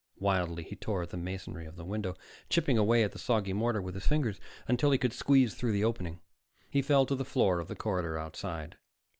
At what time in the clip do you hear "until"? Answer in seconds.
4.67-4.89